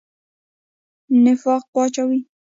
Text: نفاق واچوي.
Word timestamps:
نفاق 1.23 1.63
واچوي. 1.75 2.19